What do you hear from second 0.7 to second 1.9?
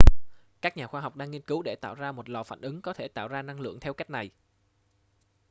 nhà khoa học đang nghiên cứu để